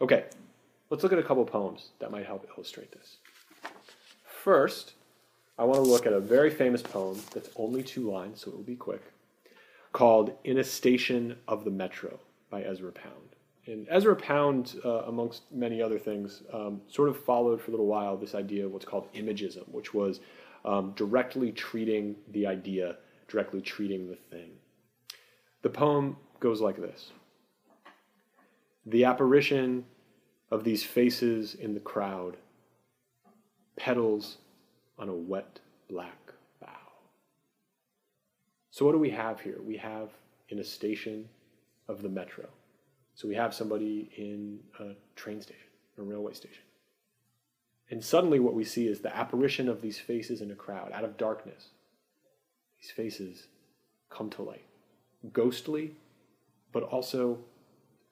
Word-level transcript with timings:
Okay, 0.00 0.24
let's 0.90 1.02
look 1.02 1.12
at 1.12 1.18
a 1.18 1.22
couple 1.22 1.44
poems 1.46 1.90
that 2.00 2.10
might 2.10 2.26
help 2.26 2.46
illustrate 2.54 2.92
this. 2.92 3.16
First, 4.24 4.92
I 5.58 5.64
want 5.64 5.82
to 5.82 5.90
look 5.90 6.06
at 6.06 6.12
a 6.12 6.20
very 6.20 6.50
famous 6.50 6.82
poem 6.82 7.18
that's 7.32 7.48
only 7.56 7.82
two 7.82 8.10
lines, 8.10 8.42
so 8.42 8.50
it 8.50 8.56
will 8.56 8.62
be 8.62 8.76
quick, 8.76 9.02
called 9.92 10.32
In 10.44 10.58
a 10.58 10.64
Station 10.64 11.36
of 11.48 11.64
the 11.64 11.70
Metro 11.70 12.20
by 12.50 12.62
Ezra 12.62 12.92
Pound. 12.92 13.36
And 13.66 13.86
Ezra 13.90 14.14
Pound, 14.14 14.78
uh, 14.84 15.04
amongst 15.06 15.50
many 15.50 15.80
other 15.80 15.98
things, 15.98 16.42
um, 16.52 16.82
sort 16.88 17.08
of 17.08 17.18
followed 17.24 17.60
for 17.60 17.70
a 17.70 17.72
little 17.72 17.86
while 17.86 18.16
this 18.18 18.34
idea 18.34 18.66
of 18.66 18.72
what's 18.72 18.84
called 18.84 19.10
imagism, 19.14 19.66
which 19.72 19.94
was 19.94 20.20
um, 20.66 20.92
directly 20.94 21.52
treating 21.52 22.16
the 22.32 22.46
idea, 22.46 22.96
directly 23.28 23.62
treating 23.62 24.08
the 24.08 24.16
thing. 24.30 24.50
The 25.62 25.70
poem 25.70 26.18
goes 26.38 26.60
like 26.60 26.76
this 26.76 27.12
The 28.86 29.04
apparition 29.04 29.84
of 30.50 30.62
these 30.62 30.84
faces 30.84 31.54
in 31.54 31.74
the 31.74 31.80
crowd, 31.80 32.36
petals 33.76 34.38
on 34.96 35.08
a 35.08 35.14
wet 35.14 35.58
black 35.88 36.32
bough. 36.60 36.68
So, 38.70 38.86
what 38.86 38.92
do 38.92 38.98
we 38.98 39.10
have 39.10 39.40
here? 39.40 39.58
We 39.60 39.76
have 39.78 40.10
in 40.48 40.60
a 40.60 40.64
station 40.64 41.28
of 41.88 42.00
the 42.00 42.08
metro. 42.08 42.46
So, 43.16 43.26
we 43.26 43.34
have 43.34 43.52
somebody 43.52 44.08
in 44.16 44.60
a 44.78 44.94
train 45.16 45.40
station, 45.40 45.66
a 45.98 46.02
railway 46.02 46.34
station. 46.34 46.62
And 47.90 48.04
suddenly, 48.04 48.38
what 48.38 48.54
we 48.54 48.64
see 48.64 48.86
is 48.86 49.00
the 49.00 49.16
apparition 49.16 49.68
of 49.68 49.80
these 49.80 49.98
faces 49.98 50.40
in 50.40 50.50
a 50.50 50.56
crowd 50.56 50.92
out 50.92 51.04
of 51.04 51.16
darkness. 51.16 51.70
These 52.80 52.90
faces 52.90 53.46
come 54.10 54.30
to 54.30 54.42
light, 54.42 54.64
ghostly, 55.32 55.94
but 56.72 56.82
also 56.84 57.38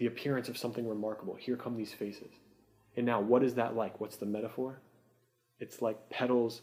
the 0.00 0.06
appearance 0.06 0.48
of 0.48 0.56
something 0.56 0.88
remarkable. 0.88 1.34
Here 1.34 1.56
come 1.56 1.76
these 1.76 1.92
faces. 1.92 2.32
And 2.96 3.04
now, 3.04 3.20
what 3.20 3.44
is 3.44 3.54
that 3.56 3.76
like? 3.76 4.00
What's 4.00 4.16
the 4.16 4.24
metaphor? 4.24 4.80
It's 5.60 5.82
like 5.82 6.08
petals 6.08 6.62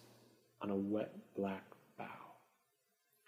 on 0.59 0.71
a 0.71 0.75
wet 0.75 1.13
black 1.35 1.63
bough. 1.99 2.33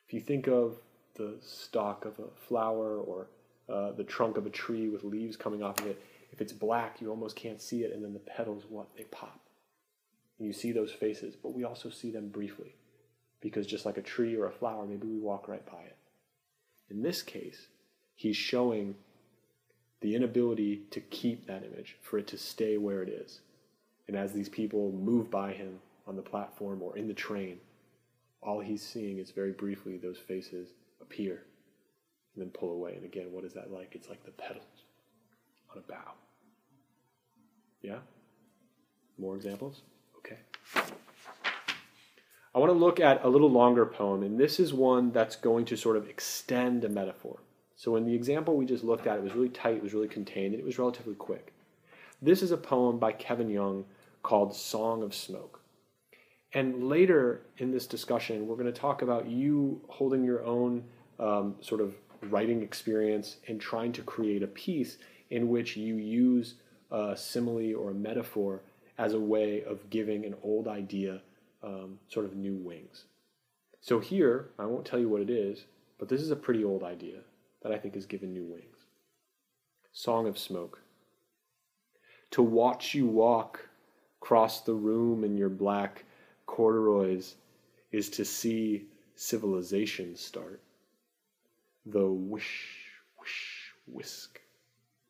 If 0.08 0.14
you 0.16 0.20
think 0.20 0.48
of 0.48 0.78
the 1.16 1.38
stalk 1.46 2.06
of 2.06 2.18
a 2.18 2.48
flower 2.48 2.98
or 2.98 3.28
uh, 3.72 3.92
the 3.92 4.04
trunk 4.04 4.38
of 4.38 4.48
a 4.48 4.50
tree 4.50 4.90
with 4.90 5.04
leaves 5.04 5.38
coming 5.38 5.62
off 5.62 5.80
of 5.80 5.86
it, 5.86 6.02
if 6.32 6.42
it's 6.42 6.54
black, 6.54 7.00
you 7.00 7.12
almost 7.12 7.36
can't 7.36 7.62
see 7.62 7.84
it, 7.84 7.94
and 7.94 8.04
then 8.04 8.14
the 8.14 8.20
petals, 8.20 8.64
what? 8.68 8.88
They 8.98 9.04
pop. 9.04 9.40
And 10.40 10.48
you 10.48 10.54
see 10.54 10.72
those 10.72 10.92
faces, 10.92 11.36
but 11.36 11.54
we 11.54 11.66
also 11.66 11.92
see 11.92 12.10
them 12.10 12.30
briefly. 12.30 12.74
Because 13.42 13.68
just 13.68 13.86
like 13.86 13.98
a 13.98 14.02
tree 14.02 14.36
or 14.36 14.48
a 14.48 14.52
flower, 14.52 14.88
maybe 14.88 15.06
we 15.06 15.20
walk 15.20 15.48
right 15.48 15.66
by 15.68 15.82
it. 15.82 15.98
In 16.90 17.04
this 17.04 17.22
case, 17.22 17.68
he's 18.16 18.36
showing 18.36 18.96
the 20.02 20.16
inability 20.16 20.84
to 20.92 21.00
keep 21.00 21.46
that 21.48 21.64
image, 21.64 21.98
for 22.02 22.18
it 22.18 22.28
to 22.28 22.38
stay 22.38 22.78
where 22.78 23.02
it 23.04 23.10
is. 23.10 23.42
And 24.08 24.16
as 24.16 24.34
these 24.34 24.50
people 24.50 24.92
move 24.92 25.30
by 25.30 25.52
him 25.52 25.80
on 26.08 26.16
the 26.16 26.22
platform 26.22 26.82
or 26.82 26.98
in 26.98 27.08
the 27.08 27.14
train, 27.14 27.60
all 28.42 28.60
he's 28.60 28.82
seeing 28.82 29.18
is 29.18 29.32
very 29.32 29.52
briefly 29.52 29.98
those 29.98 30.18
faces 30.18 30.70
appear 31.02 31.44
and 32.34 32.44
then 32.44 32.50
pull 32.50 32.72
away. 32.72 32.96
And 32.96 33.04
again, 33.04 33.32
what 33.32 33.44
is 33.44 33.54
that 33.54 33.72
like? 33.72 33.90
It's 33.94 34.10
like 34.10 34.24
the 34.24 34.32
petals 34.32 34.64
on 35.72 35.78
a 35.80 35.82
bough. 35.82 36.14
Yeah? 37.82 38.00
More 39.18 39.36
examples? 39.36 39.82
Okay. 40.18 40.38
I 42.56 42.58
want 42.58 42.72
to 42.72 42.78
look 42.78 43.00
at 43.00 43.24
a 43.24 43.30
little 43.30 43.52
longer 43.52 43.86
poem, 43.86 44.24
and 44.24 44.40
this 44.40 44.60
is 44.60 44.74
one 44.74 45.12
that's 45.12 45.36
going 45.36 45.66
to 45.66 45.78
sort 45.78 45.98
of 45.98 46.10
extend 46.10 46.84
a 46.84 46.90
metaphor. 46.90 47.40
So 47.80 47.96
in 47.96 48.04
the 48.04 48.14
example 48.14 48.58
we 48.58 48.66
just 48.66 48.84
looked 48.84 49.08
at, 49.08 49.18
it 49.18 49.24
was 49.24 49.34
really 49.34 49.48
tight, 49.48 49.78
it 49.78 49.82
was 49.82 49.94
really 49.94 50.10
contained, 50.10 50.54
and 50.54 50.60
it 50.60 50.66
was 50.66 50.78
relatively 50.78 51.16
quick. 51.16 51.54
This 52.22 52.42
is 52.44 52.52
a 52.52 52.58
poem 52.58 53.00
by 53.00 53.14
Kevin 53.14 53.50
Young 53.50 53.86
called 54.22 54.54
Song 54.54 55.02
of 55.02 55.16
Smoke. 55.16 55.62
And 56.52 56.90
later 56.90 57.44
in 57.58 57.72
this 57.72 57.88
discussion, 57.88 58.48
we're 58.48 58.58
going 58.58 58.66
to 58.66 58.78
talk 58.78 59.02
about 59.02 59.30
you 59.30 59.80
holding 59.88 60.26
your 60.26 60.44
own 60.44 60.84
um, 61.20 61.56
sort 61.62 61.80
of 61.80 61.96
writing 62.24 62.62
experience 62.64 63.38
and 63.48 63.62
trying 63.62 63.94
to 63.94 64.02
create 64.02 64.44
a 64.44 64.48
piece 64.48 64.98
in 65.30 65.48
which 65.48 65.78
you 65.78 65.96
use 65.96 66.56
a 66.92 67.16
simile 67.16 67.78
or 67.78 67.92
a 67.92 67.94
metaphor 67.94 68.60
as 68.98 69.14
a 69.14 69.20
way 69.20 69.64
of 69.64 69.90
giving 69.90 70.26
an 70.26 70.36
old 70.44 70.68
idea 70.68 71.22
um, 71.64 71.98
sort 72.10 72.26
of 72.26 72.36
new 72.36 72.56
wings. 72.56 73.06
So 73.80 74.00
here, 74.00 74.50
I 74.60 74.66
won't 74.66 74.86
tell 74.86 75.00
you 75.00 75.08
what 75.08 75.22
it 75.22 75.30
is, 75.30 75.64
but 75.98 76.10
this 76.10 76.20
is 76.20 76.32
a 76.32 76.36
pretty 76.36 76.66
old 76.66 76.84
idea 76.84 77.20
that 77.62 77.72
I 77.72 77.78
think 77.78 77.96
has 77.96 78.06
given 78.06 78.34
new 78.34 78.46
wings. 78.46 78.86
Song 79.92 80.28
of 80.28 80.38
Smoke. 80.38 80.82
To 82.32 82.44
watch 82.44 82.94
you 82.94 83.08
walk 83.08 83.70
across 84.22 84.62
the 84.62 84.74
room 84.74 85.24
in 85.24 85.38
your 85.38 85.50
black 85.50 86.06
corduroys 86.46 87.36
is 87.92 88.10
to 88.12 88.24
see 88.24 88.86
civilization 89.16 90.16
start. 90.16 90.62
The 91.86 92.08
whish, 92.08 92.78
whish, 93.18 93.74
whisk 93.88 94.42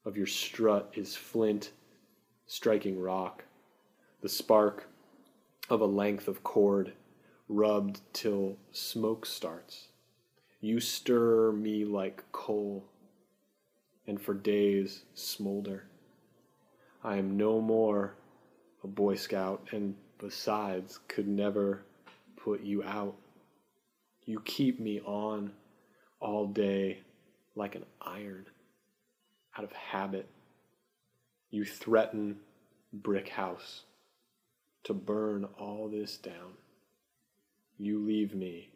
of 0.05 0.17
your 0.17 0.27
strut 0.27 0.91
is 0.95 1.15
flint 1.15 1.71
striking 2.47 2.99
rock, 2.99 3.43
the 4.21 4.29
spark 4.29 4.87
of 5.69 5.81
a 5.81 5.85
length 5.85 6.27
of 6.27 6.43
cord 6.43 6.93
rubbed 7.47 8.01
till 8.13 8.57
smoke 8.71 9.25
starts. 9.25 9.88
You 10.61 10.81
stir 10.81 11.53
me 11.53 11.85
like 11.85 12.29
coal, 12.33 12.83
and 14.05 14.21
for 14.21 14.33
days 14.33 15.03
smolder. 15.13 15.85
I 17.01 17.15
am 17.15 17.37
no 17.37 17.61
more 17.61 18.15
a 18.83 18.87
Boy 18.87 19.15
Scout, 19.15 19.69
and 19.71 19.95
besides, 20.17 20.99
could 21.07 21.29
never 21.29 21.85
put 22.35 22.61
you 22.61 22.83
out. 22.83 23.15
You 24.25 24.41
keep 24.41 24.81
me 24.81 24.99
on 25.05 25.53
all 26.19 26.47
day 26.47 27.03
like 27.55 27.75
an 27.75 27.85
iron, 28.01 28.45
out 29.57 29.63
of 29.63 29.71
habit. 29.71 30.27
You 31.51 31.63
threaten 31.63 32.35
brick 32.91 33.29
house 33.29 33.83
to 34.83 34.93
burn 34.93 35.45
all 35.57 35.87
this 35.87 36.17
down. 36.17 36.57
You 37.77 37.99
leave 37.99 38.35
me 38.35 38.71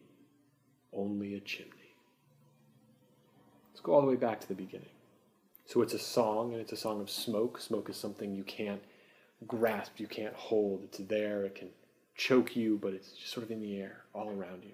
only 0.95 1.35
a 1.35 1.39
chimney. 1.39 1.71
Let's 3.71 3.81
go 3.81 3.93
all 3.93 4.01
the 4.01 4.07
way 4.07 4.15
back 4.15 4.39
to 4.41 4.47
the 4.47 4.53
beginning. 4.53 4.87
So 5.65 5.81
it's 5.81 5.93
a 5.93 5.99
song, 5.99 6.51
and 6.51 6.61
it's 6.61 6.73
a 6.73 6.77
song 6.77 7.01
of 7.01 7.09
smoke. 7.09 7.59
Smoke 7.59 7.89
is 7.89 7.95
something 7.95 8.33
you 8.33 8.43
can't 8.43 8.81
grasp, 9.47 9.93
you 9.99 10.07
can't 10.07 10.35
hold. 10.35 10.83
It's 10.83 10.99
there, 10.99 11.45
it 11.45 11.55
can 11.55 11.69
choke 12.15 12.55
you, 12.55 12.77
but 12.81 12.93
it's 12.93 13.11
just 13.13 13.31
sort 13.33 13.45
of 13.45 13.51
in 13.51 13.61
the 13.61 13.79
air 13.79 14.03
all 14.13 14.29
around 14.29 14.63
you. 14.63 14.73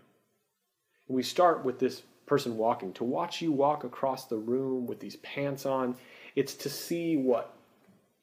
And 1.08 1.16
we 1.16 1.24
start 1.24 1.64
with 1.64 1.80
this 1.80 2.04
person 2.26 2.58
walking. 2.58 2.94
To 2.94 3.04
watch 3.04 3.42
you 3.42 3.52
walk 3.52 3.84
across 3.84 4.26
the 4.26 4.38
room 4.38 4.86
with 4.86 5.00
these 5.00 5.18
pants 5.18 5.66
on, 5.66 5.96
it's 6.36 6.54
to 6.56 6.70
see 6.70 7.18
what? 7.18 7.54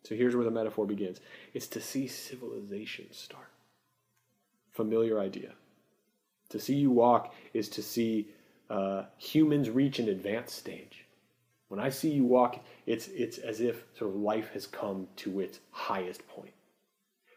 So 0.04 0.14
here's 0.14 0.36
where 0.36 0.44
the 0.44 0.50
metaphor 0.50 0.86
begins 0.86 1.20
it's 1.52 1.66
to 1.68 1.80
see 1.80 2.06
civilization 2.06 3.06
start. 3.12 3.50
Familiar 4.72 5.18
idea. 5.18 5.52
To 6.50 6.60
see 6.60 6.74
you 6.74 6.90
walk 6.90 7.34
is 7.52 7.68
to 7.70 7.82
see 7.82 8.28
uh, 8.70 9.04
humans 9.18 9.70
reach 9.70 9.98
an 9.98 10.08
advanced 10.08 10.56
stage. 10.56 11.04
When 11.68 11.80
I 11.80 11.88
see 11.88 12.10
you 12.10 12.24
walk, 12.24 12.64
it's, 12.86 13.08
it's 13.08 13.38
as 13.38 13.60
if 13.60 13.84
sort 13.98 14.10
of 14.10 14.16
life 14.16 14.50
has 14.52 14.66
come 14.66 15.08
to 15.16 15.40
its 15.40 15.58
highest 15.70 16.26
point. 16.28 16.52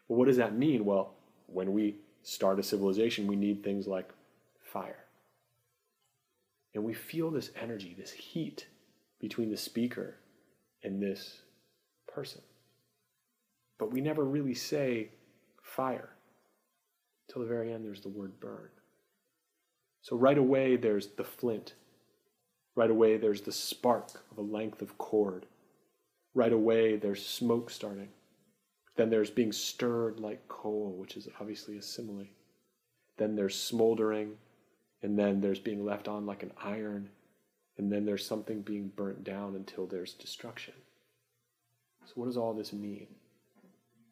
But 0.08 0.14
what 0.16 0.26
does 0.26 0.36
that 0.36 0.56
mean? 0.56 0.84
Well, 0.84 1.14
when 1.46 1.72
we 1.72 1.96
start 2.22 2.60
a 2.60 2.62
civilization, 2.62 3.26
we 3.26 3.36
need 3.36 3.64
things 3.64 3.86
like 3.86 4.10
fire. 4.72 5.04
And 6.74 6.84
we 6.84 6.94
feel 6.94 7.30
this 7.30 7.50
energy, 7.60 7.96
this 7.98 8.12
heat 8.12 8.66
between 9.20 9.50
the 9.50 9.56
speaker 9.56 10.16
and 10.84 11.02
this 11.02 11.42
person. 12.06 12.42
But 13.78 13.92
we 13.92 14.00
never 14.00 14.24
really 14.24 14.54
say 14.54 15.10
fire. 15.62 16.10
Till 17.28 17.42
the 17.42 17.48
very 17.48 17.72
end, 17.72 17.84
there's 17.84 18.00
the 18.00 18.08
word 18.08 18.38
burn. 18.40 18.68
So 20.02 20.16
right 20.16 20.38
away, 20.38 20.76
there's 20.76 21.08
the 21.08 21.24
flint. 21.24 21.74
Right 22.74 22.90
away, 22.90 23.16
there's 23.16 23.42
the 23.42 23.52
spark 23.52 24.24
of 24.30 24.38
a 24.38 24.42
length 24.42 24.80
of 24.80 24.96
cord. 24.96 25.46
Right 26.34 26.52
away, 26.52 26.96
there's 26.96 27.24
smoke 27.24 27.70
starting. 27.70 28.08
Then 28.96 29.10
there's 29.10 29.30
being 29.30 29.52
stirred 29.52 30.20
like 30.20 30.48
coal, 30.48 30.94
which 30.98 31.16
is 31.16 31.28
obviously 31.40 31.76
a 31.76 31.82
simile. 31.82 32.26
Then 33.16 33.34
there's 33.36 33.60
smoldering, 33.60 34.36
and 35.02 35.18
then 35.18 35.40
there's 35.40 35.58
being 35.58 35.84
left 35.84 36.08
on 36.08 36.26
like 36.26 36.42
an 36.42 36.52
iron, 36.62 37.10
and 37.76 37.92
then 37.92 38.04
there's 38.04 38.24
something 38.24 38.62
being 38.62 38.92
burnt 38.96 39.24
down 39.24 39.56
until 39.56 39.86
there's 39.86 40.14
destruction. 40.14 40.74
So, 42.06 42.12
what 42.14 42.26
does 42.26 42.36
all 42.36 42.54
this 42.54 42.72
mean? 42.72 43.06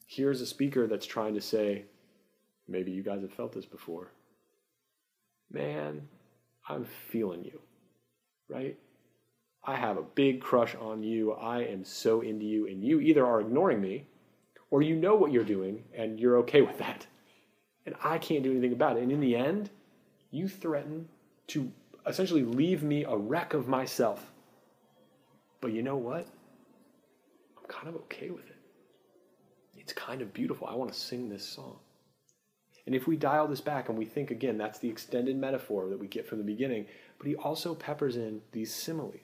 Here's 0.07 0.41
a 0.41 0.47
speaker 0.47 0.87
that's 0.87 1.07
trying 1.07 1.35
to 1.35 1.41
say, 1.41 1.85
maybe 2.67 2.91
you 2.91 3.03
guys 3.03 3.23
have 3.23 3.33
felt 3.33 3.53
this 3.53 3.67
before 3.67 4.11
man, 5.51 6.09
I'm 6.69 6.85
feeling 6.85 7.45
you, 7.45 7.61
right? 8.49 8.77
I 9.65 9.77
have 9.77 9.99
a 9.99 10.03
big 10.03 10.41
crush 10.41 10.75
on 10.77 11.03
you. 11.03 11.33
I 11.33 11.63
am 11.65 11.85
so 11.85 12.21
into 12.21 12.47
you. 12.47 12.67
And 12.67 12.83
you 12.83 13.01
either 13.01 13.27
are 13.27 13.41
ignoring 13.41 13.81
me 13.81 14.07
or 14.71 14.83
you 14.83 14.97
know 14.97 15.15
what 15.15 15.33
you're 15.33 15.45
doing 15.45 15.85
and 15.95 16.19
you're 16.19 16.39
okay 16.39 16.63
with 16.63 16.79
that. 16.79 17.07
And 17.87 17.95
I 18.03 18.19
can't 18.19 18.43
do 18.43 18.51
anything 18.51 18.73
about 18.73 18.97
it. 18.97 19.03
And 19.03 19.13
in 19.13 19.21
the 19.21 19.37
end, 19.37 19.71
you 20.31 20.49
threaten 20.49 21.09
to 21.49 21.71
essentially 22.07 22.45
leave 22.45 22.83
me 22.83 23.05
a 23.05 23.17
wreck 23.17 23.55
of 23.55 23.69
myself. 23.69 24.31
But 25.61 25.73
you 25.73 25.83
know 25.83 25.97
what? 25.97 26.27
I'm 27.59 27.65
kind 27.69 27.89
of 27.89 27.97
okay 28.03 28.31
with 28.31 28.47
it. 28.47 28.57
It's 29.77 29.93
kind 29.93 30.23
of 30.23 30.33
beautiful. 30.33 30.67
I 30.67 30.75
want 30.75 30.93
to 30.93 30.99
sing 30.99 31.29
this 31.29 31.45
song. 31.45 31.79
And 32.89 32.95
if 32.95 33.07
we 33.07 33.19
dial 33.19 33.47
this 33.47 33.61
back 33.61 33.91
and 33.91 33.99
we 33.99 34.07
think 34.07 34.31
again, 34.31 34.57
that's 34.57 34.79
the 34.79 34.89
extended 34.89 35.37
metaphor 35.37 35.91
that 35.91 35.99
we 35.99 36.07
get 36.07 36.27
from 36.27 36.39
the 36.39 36.45
beginning, 36.45 36.87
but 37.19 37.27
he 37.27 37.37
also 37.37 37.75
peppers 37.75 38.17
in 38.17 38.41
these 38.53 38.73
similes. 38.73 39.21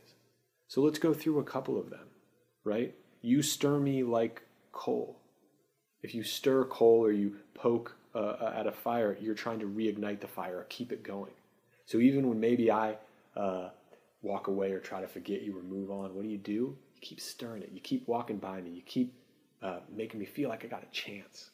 So 0.69 0.83
let's 0.83 0.99
go 0.99 1.15
through 1.15 1.39
a 1.39 1.45
couple 1.45 1.81
of 1.81 1.89
them, 1.89 2.09
right? 2.63 2.95
You 3.23 3.41
stir 3.41 3.79
me 3.79 4.03
like 4.03 4.43
coal. 4.73 5.17
If 6.03 6.15
you 6.15 6.23
stir 6.23 6.65
coal 6.67 7.03
or 7.07 7.11
you 7.11 7.37
poke 7.55 7.97
uh, 8.15 8.53
at 8.55 8.67
a 8.67 8.71
fire, 8.71 9.17
you're 9.19 9.35
trying 9.35 9.61
to 9.61 9.67
reignite 9.67 10.21
the 10.21 10.29
fire 10.29 10.67
keep 10.69 10.93
it 10.93 11.03
going. 11.03 11.33
So 11.87 11.97
even 12.01 12.29
when 12.29 12.39
maybe 12.39 12.71
I 12.71 12.99
uh, 13.35 13.71
walk 14.21 14.49
away 14.49 14.73
or 14.73 14.79
try 14.79 15.01
to 15.01 15.09
forget 15.09 15.41
you 15.41 15.59
or 15.59 15.63
move 15.63 15.91
on, 15.91 16.15
what 16.15 16.23
do 16.23 16.29
you 16.29 16.37
do? 16.37 16.53
You 16.53 17.01
keep 17.01 17.19
stirring 17.19 17.63
it. 17.63 17.71
You 17.73 17.81
keep 17.81 18.07
walking 18.07 18.37
by 18.37 18.61
me. 18.61 18.73
You 18.73 18.83
keep 18.83 19.15
uh, 19.63 19.79
making 19.91 20.21
me 20.21 20.27
feel 20.27 20.51
like 20.51 20.67
I 20.67 20.69
got 20.69 20.83
a 20.83 20.93
chance. 20.93 21.49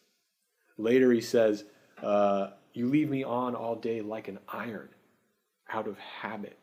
Later, 0.76 1.12
he 1.12 1.20
says, 1.20 1.66
uh, 2.02 2.50
You 2.72 2.88
leave 2.88 3.10
me 3.10 3.24
on 3.24 3.54
all 3.54 3.76
day 3.76 4.00
like 4.00 4.28
an 4.28 4.38
iron, 4.48 4.88
out 5.72 5.86
of 5.86 5.98
habit. 5.98 6.58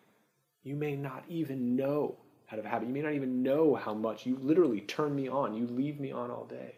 You 0.64 0.76
may 0.76 0.96
not 0.96 1.24
even 1.28 1.76
know 1.76 2.18
out 2.52 2.60
of 2.60 2.66
habit. 2.66 2.88
You 2.88 2.94
may 2.94 3.02
not 3.02 3.14
even 3.14 3.44
know 3.44 3.76
how 3.76 3.94
much. 3.94 4.26
You 4.26 4.38
literally 4.42 4.82
turn 4.82 5.16
me 5.16 5.28
on. 5.28 5.54
You 5.54 5.68
leave 5.68 6.00
me 6.00 6.12
on 6.12 6.32
all 6.32 6.46
day. 6.46 6.76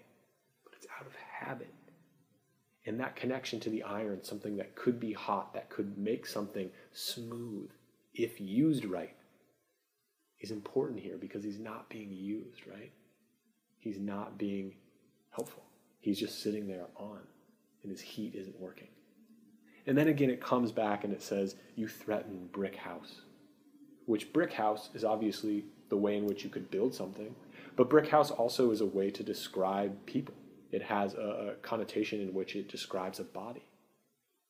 But 0.64 0.74
it's 0.76 0.88
out 1.00 1.06
of 1.06 1.14
habit. 1.16 1.74
And 2.86 3.00
that 3.00 3.16
connection 3.16 3.60
to 3.62 3.70
the 3.70 3.84
iron, 3.84 4.24
something 4.24 4.58
that 4.58 4.76
could 4.76 5.00
be 5.00 5.14
hot, 5.14 5.54
that 5.54 5.70
could 5.70 5.98
make 5.98 6.26
something 6.26 6.72
smooth, 6.92 7.70
if 8.14 8.42
used 8.42 8.86
right, 8.86 9.16
is 10.40 10.52
important 10.52 11.00
here 11.00 11.18
because 11.20 11.44
he's 11.44 11.60
not 11.60 11.90
being 11.90 12.12
used, 12.12 12.66
right? 12.68 12.92
He's 13.78 14.00
not 14.00 14.38
being 14.38 14.74
helpful. 15.32 15.64
He's 16.00 16.20
just 16.20 16.42
sitting 16.42 16.68
there 16.68 16.86
on, 16.96 17.20
and 17.84 17.92
his 17.92 18.02
heat 18.02 18.36
isn't 18.36 18.60
working. 18.60 18.88
And 19.88 19.98
then 19.98 20.08
again, 20.08 20.30
it 20.30 20.42
comes 20.42 20.72
back 20.72 21.04
and 21.04 21.14
it 21.14 21.22
says, 21.22 21.56
You 21.76 21.88
threaten 21.88 22.50
brick 22.52 22.76
house, 22.76 23.22
which 24.06 24.34
brick 24.34 24.54
house 24.54 24.90
is 24.94 25.04
obviously 25.04 25.66
the 25.90 25.98
way 25.98 26.18
in 26.18 26.26
which 26.26 26.44
you 26.44 26.50
could 26.50 26.70
build 26.70 26.94
something, 26.94 27.36
but 27.76 27.90
brick 27.90 28.10
house 28.10 28.30
also 28.30 28.72
is 28.72 28.82
a 28.82 28.86
way 28.86 29.10
to 29.10 29.24
describe 29.24 30.06
people 30.06 30.36
it 30.72 30.84
has 30.84 31.16
a, 31.16 31.52
a 31.52 31.56
connotation 31.62 32.22
in 32.22 32.34
which 32.34 32.56
it 32.56 32.70
describes 32.70 33.20
a 33.20 33.24
body. 33.24 33.64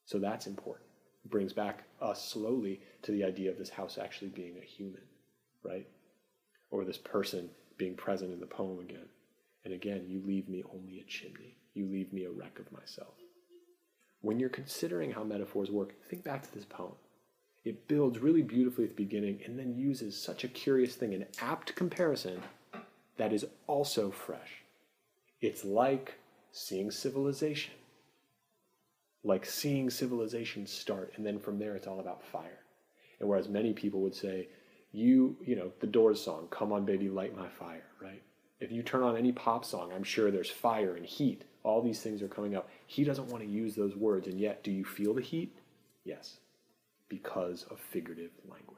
So 0.06 0.20
that's 0.20 0.48
important. 0.48 0.88
It 1.24 1.32
brings 1.32 1.54
back 1.54 1.84
us 2.02 2.30
slowly 2.30 2.82
to 3.04 3.12
the 3.12 3.24
idea 3.24 3.52
of 3.52 3.58
this 3.58 3.70
house 3.70 3.98
actually 3.98 4.30
being 4.30 4.58
a 4.58 4.66
human, 4.66 5.04
right? 5.64 5.88
Or 6.72 6.84
this 6.84 6.98
person 6.98 7.50
being 7.78 7.96
present 7.96 8.34
in 8.34 8.40
the 8.40 8.46
poem 8.46 8.80
again. 8.80 9.08
And 9.66 9.74
again, 9.74 10.06
you 10.08 10.22
leave 10.26 10.48
me 10.48 10.64
only 10.74 11.00
a 11.00 11.04
chimney. 11.04 11.58
You 11.74 11.88
leave 11.88 12.14
me 12.14 12.26
a 12.26 12.32
wreck 12.32 12.60
of 12.60 12.72
myself. 12.72 13.14
When 14.22 14.40
you're 14.40 14.50
considering 14.50 15.12
how 15.12 15.24
metaphors 15.24 15.72
work, 15.72 15.94
think 16.10 16.24
back 16.24 16.44
to 16.44 16.54
this 16.54 16.66
poem. 16.66 16.96
It 17.64 17.88
builds 17.88 18.20
really 18.20 18.42
beautifully 18.42 18.86
at 18.86 18.92
the 18.92 19.04
beginning 19.04 19.42
and 19.46 19.60
then 19.60 19.78
uses 19.78 20.22
such 20.22 20.44
a 20.44 20.48
curious 20.48 20.96
thing, 20.96 21.14
an 21.14 21.26
apt 21.42 21.76
comparison 21.76 22.42
that 23.18 23.34
is 23.34 23.46
also 23.68 24.12
fresh. 24.12 24.64
It's 25.42 25.64
like 25.64 26.16
seeing 26.52 26.90
civilization. 26.90 27.74
Like 29.24 29.46
seeing 29.46 29.90
civilization 29.90 30.66
start, 30.66 31.14
and 31.18 31.26
then 31.26 31.40
from 31.40 31.60
there 31.60 31.76
it's 31.76 31.88
all 31.88 32.00
about 32.00 32.24
fire. 32.24 32.60
And 33.20 33.28
whereas 33.28 33.50
many 33.50 33.74
people 33.74 34.00
would 34.02 34.16
say, 34.16 34.48
you, 34.94 35.36
you 35.46 35.56
know, 35.56 35.72
the 35.82 35.88
Doors 35.88 36.22
song, 36.22 36.48
Come 36.50 36.72
on, 36.72 36.86
baby, 36.86 37.10
light 37.10 37.36
my 37.38 37.50
fire? 37.50 37.84
If 38.60 38.72
you 38.72 38.84
turn 38.84 39.04
on 39.04 39.16
any 39.16 39.32
pop 39.32 39.64
song, 39.64 39.92
I'm 39.94 40.04
sure 40.04 40.32
there's 40.32 40.50
fire 40.50 40.96
and 40.96 41.06
heat. 41.06 41.44
All 41.64 41.82
these 41.82 42.02
things 42.02 42.22
are 42.22 42.28
coming 42.28 42.56
up. 42.56 42.70
He 42.88 43.04
doesn't 43.04 43.28
want 43.28 43.44
to 43.44 43.50
use 43.50 43.76
those 43.76 43.96
words, 43.96 44.28
and 44.28 44.40
yet, 44.40 44.64
do 44.64 44.72
you 44.72 44.84
feel 44.84 45.14
the 45.14 45.22
heat? 45.22 45.56
Yes, 46.04 46.38
because 47.08 47.66
of 47.70 47.80
figurative 47.80 48.32
language. 48.50 48.69